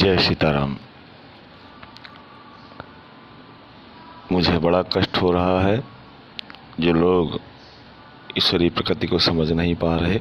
जय 0.00 0.16
सीताराम। 0.18 0.76
मुझे 4.32 4.58
बड़ा 4.58 4.80
कष्ट 4.92 5.16
हो 5.16 5.30
रहा 5.32 5.60
है 5.60 5.76
जो 6.80 6.92
लोग 6.92 7.38
ईश्वरीय 8.38 8.70
प्रकृति 8.70 9.06
को 9.06 9.18
समझ 9.18 9.50
नहीं 9.52 9.74
पा 9.74 9.94
रहे। 9.96 10.20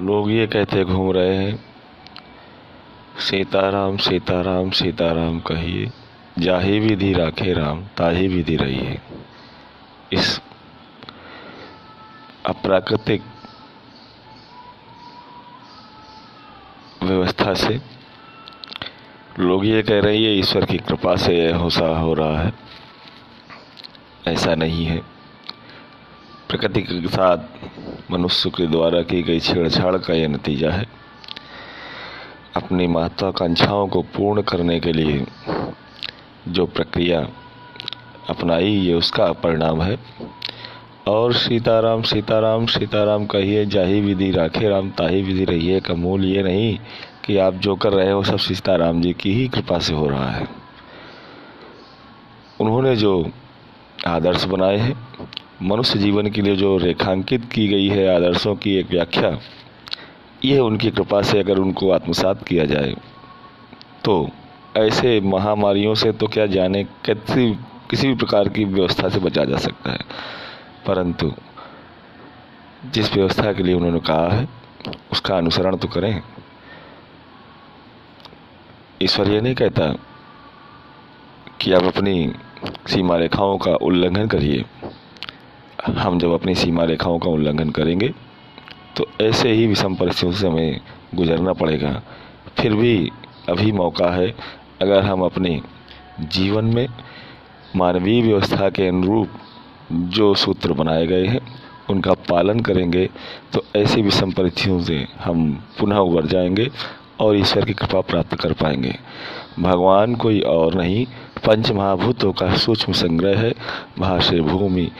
लोग 0.00 0.30
ये 0.30 0.46
कहते 0.46 0.84
घूम 0.84 1.10
रहे 1.12 1.36
हैं, 1.36 1.54
सीताराम 3.20 3.96
सीताराम 3.96 4.70
सीताराम 4.70 5.38
कहिए, 5.40 5.90
जाही 6.38 6.78
विधि 6.80 7.12
राखे 7.12 7.52
राम, 7.52 7.84
ताही 7.96 8.26
विधि 8.28 8.56
रहिए। 8.56 8.98
इस 10.12 10.40
अप्राकृतिक 12.46 13.22
व्यवस्था 17.02 17.54
से 17.54 17.97
लोग 19.38 19.66
ये 19.66 19.82
कह 19.82 20.00
रहे 20.00 20.14
हैं, 20.14 20.22
ये 20.22 20.34
ईश्वर 20.34 20.64
की 20.64 20.78
कृपा 20.78 21.16
से 21.16 21.52
होसा 21.52 21.86
हो 21.86 22.14
रहा 22.14 22.38
है। 22.38 22.52
ऐसा 24.26 24.54
नहीं 24.54 24.86
है। 24.86 24.98
प्रकृति 26.48 26.82
के 26.82 27.08
साथ 27.08 27.38
मनुष्य 28.10 28.50
के 28.50 28.66
द्वारा 28.66 29.02
की 29.02 29.22
गई 29.22 29.40
छेड़छाड़ 29.40 29.96
का 29.96 30.14
यह 30.14 30.28
नतीजा 30.28 30.70
है। 30.70 30.86
अपनी 32.56 32.86
महत्वाकांक्षाओं 32.86 33.88
को 33.88 34.02
पूर्ण 34.02 34.42
करने 34.42 34.80
के 34.80 34.92
लिए 34.92 35.26
जो 36.48 36.66
प्रक्रिया 36.66 37.28
अपनाई, 38.30 38.70
ये 38.70 38.94
उसका 38.94 39.32
परिणाम 39.32 39.82
है। 39.82 39.98
और 41.08 41.32
सीताराम 41.32 42.02
सीताराम 42.02 42.66
सीताराम 42.66 43.26
कहिए, 43.26 43.66
जाही 43.66 44.00
विधि 44.00 44.30
राखे 44.30 44.68
राम, 44.68 44.90
ताही 44.90 45.22
विधि 45.22 45.44
रहिए, 45.44 45.80
का 45.80 45.94
मूल 45.94 46.24
ये 46.24 46.42
नहीं 46.42 46.78
कि 47.28 47.36
आप 47.36 47.54
जो 47.54 47.74
कर 47.76 47.92
रहे 47.92 48.10
हो 48.10 48.22
सब 48.24 48.38
सीताराम 48.38 49.00
जी 49.00 49.12
की 49.12 49.32
ही 49.34 49.48
कृपा 49.48 49.78
से 49.78 49.94
हो 49.94 50.06
रहा 50.08 50.30
है। 50.30 50.46
उन्होंने 52.60 52.94
जो 52.96 53.10
आदर्श 54.06 54.44
बनाए 54.44 54.76
हैं, 54.76 54.94
मनुष्य 55.62 55.98
जीवन 55.98 56.30
के 56.30 56.42
लिए 56.42 56.56
जो 56.56 56.76
रेखांकित 56.76 57.44
की 57.44 57.66
गई 57.68 57.88
है 57.88 58.06
आदर्शों 58.16 58.54
की 58.56 58.74
एक 58.76 58.90
व्याख्या 58.90 59.30
ये 60.44 60.58
उनकी 60.58 60.90
कृपा 60.90 61.20
से 61.22 61.38
अगर 61.38 61.58
उनको 61.58 61.90
आत्मसात 61.90 62.46
किया 62.48 62.64
जाए 62.64 62.94
तो 64.04 64.28
ऐसे 64.76 65.20
महामारियों 65.20 65.94
से 65.94 66.12
तो 66.12 66.26
क्या 66.26 66.46
जाने 66.46 66.84
किसी 66.84 67.52
किसी 67.90 68.08
भी 68.08 68.14
प्रकार 68.14 68.48
की 68.48 68.64
व्यवस्था 68.64 69.08
से 69.08 69.18
बचा 69.18 69.44
जा 69.44 69.56
सकता 69.58 69.90
है। 69.90 70.00
परंतु 70.86 71.32
जिस 72.94 73.12
व्यवस्था 73.14 73.52
के 73.52 73.62
लिए 73.62 73.74
उन्होंने 73.74 74.00
कहा 74.00 74.28
है, 74.28 74.48
उसका 75.12 75.36
अनुसरण 75.36 75.76
तो 75.76 75.88
करें। 75.88 76.22
ईश्वर 79.02 79.28
ये 79.30 79.40
नहीं 79.40 79.54
कहता 79.54 79.84
कि 81.60 81.72
आप 81.72 81.84
अपनी 81.84 82.32
सीमा 82.88 83.16
रेखाओं 83.16 83.58
का 83.58 83.74
उल्लंघन 83.82 84.26
करिए। 84.26 84.64
हम 85.98 86.18
जब 86.18 86.32
अपनी 86.32 86.54
सीमा 86.54 86.84
रेखाओं 86.84 87.18
का 87.18 87.30
उल्लंघन 87.30 87.70
करेंगे 87.70 88.08
तो 88.96 89.06
ऐसे 89.20 89.52
ही 89.52 89.66
विषम 89.66 89.94
परिस्थितियों 89.94 90.32
से 90.32 90.46
हमें 90.46 90.80
गुजरना 91.14 91.52
पड़ेगा। 91.52 91.92
फिर 92.58 92.74
भी 92.74 93.10
अभी 93.48 93.72
मौका 93.72 94.10
है, 94.10 94.34
अगर 94.82 95.02
हम 95.02 95.22
अपने 95.22 95.60
जीवन 96.20 96.64
में 96.64 96.86
मानवीय 97.76 98.22
व्यवस्था 98.22 98.70
के 98.70 98.88
अनुरूप 98.88 99.28
जो 99.92 100.34
सूत्र 100.34 100.72
बनाए 100.72 101.06
गए 101.06 101.26
हैं, 101.26 101.40
उनका 101.90 102.14
पालन 102.28 102.60
करेंगे 102.60 103.08
तो 103.52 103.64
ऐसी 103.76 104.02
विषम 104.02 104.32
परिस्थितियों 104.32 104.80
से 104.82 105.06
हम 105.20 105.52
पुनः 105.78 105.98
उबर 105.98 106.26
जाएँगे। 106.26 106.70
और 107.20 107.36
ईश्वर 107.36 107.64
की 107.64 107.72
कृपा 107.72 108.00
प्राप्त 108.00 108.34
कर 108.34 108.52
पाएँगे। 108.52 108.94
भगवान 109.60 110.14
कोई 110.14 110.40
और 110.40 110.74
नहीं 110.74 111.04
पंच 111.46 111.70
महाभूतों 111.70 112.32
का 112.32 112.54
सूक्ष्म 112.56 112.92
संग्रह 112.92 113.38
है। 113.38 113.54
भा 113.98 114.18
से 114.20 114.40
भूमि 114.40 114.90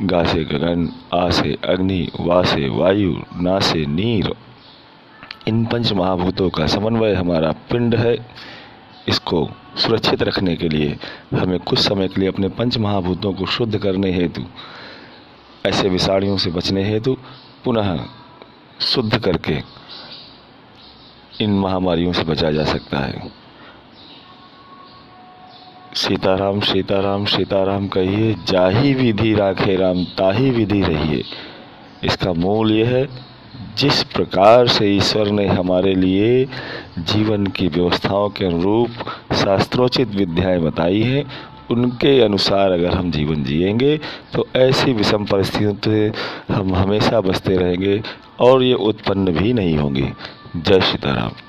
गा 0.00 0.24
से 0.24 0.44
गगन 0.44 0.88
आ 1.14 1.28
से 1.30 1.56
अग्नि 1.64 2.08
वा 2.20 2.42
से 2.42 2.68
वायु 2.68 3.14
ना 3.36 3.58
से 3.60 3.84
नीर 3.86 4.34
इन 5.48 5.64
पंच 5.66 5.92
महाभूतों 5.92 6.48
का 6.50 6.66
समन्वय 6.66 7.14
हमारा 7.14 7.52
पिंड 7.70 7.94
है। 7.94 8.16
इसको 9.08 9.48
सुरक्षित 9.76 10.22
रखने 10.22 10.56
के 10.56 10.68
लिए 10.68 10.96
हमें 11.34 11.58
कुछ 11.60 11.78
समय 11.78 12.08
के 12.08 12.20
लिए 12.20 12.28
अपने 12.28 12.48
पंच 12.48 12.78
महाभूतों 12.78 13.32
को 13.32 13.46
शुद्ध 13.46 13.78
करने 13.78 14.10
हेतु, 14.12 14.42
ऐसे 15.66 15.88
विषाणियों 15.88 16.36
से 16.36 16.50
बचने 16.50 16.84
हेतु 16.84 17.16
पुनः 17.64 17.98
शुद्ध 18.80 19.18
करके 19.18 19.60
इन 21.40 21.50
महामारियों 21.50 22.12
से 22.12 22.22
बचा 22.22 22.50
जा 22.50 22.64
सकता 22.64 22.98
है। 22.98 23.30
सीताराम 25.94 26.60
सीताराम 26.60 27.24
सीताराम 27.24 27.86
कहिए, 27.88 28.34
जाही 28.48 28.94
विधि 28.94 29.34
राखे 29.34 29.76
राम, 29.76 30.04
ताही 30.04 30.50
विधि 30.50 30.80
रहिए। 30.82 31.22
इसका 32.04 32.32
मूल 32.32 32.72
यह 32.72 32.88
है, 32.88 33.08
जिस 33.78 34.02
प्रकार 34.04 34.68
से 34.68 34.86
ईश्वर 34.86 35.30
ने 35.30 35.46
हमारे 35.46 35.94
लिए 35.94 36.44
जीवन 36.98 37.46
की 37.46 37.68
व्यवस्थाओं 37.68 38.28
के 38.28 38.44
अनुरूप 38.44 38.90
शास्त्रोचित 39.34 40.08
विद्याएँ 40.08 40.60
बताई 40.60 41.00
हैं, 41.00 41.24
उनके 41.70 42.20
अनुसार 42.20 42.72
अगर 42.72 42.94
हम 42.94 43.10
जीवन 43.10 43.44
जिएँगे 43.44 43.96
तो 44.34 44.46
ऐसी 44.56 44.92
विषम 44.92 45.24
परिस्थितियों 45.24 45.74
से 45.84 46.12
हम 46.54 46.74
हमेशा 46.74 47.20
बचते 47.20 47.56
रहेंगे 47.56 48.02
और 48.40 48.62
ये 48.62 48.74
उत्पन्न 48.74 49.32
भी 49.32 49.52
नहीं 49.52 49.76
होंगे। 49.76 50.12
जय 50.56 50.80
सीताराम 50.80 51.45